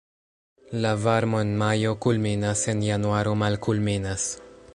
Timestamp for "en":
1.43-1.51, 2.75-2.85